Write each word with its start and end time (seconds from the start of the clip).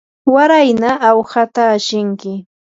warayna 0.33 0.91
awhata 1.09 1.61
ashinki. 1.75 2.33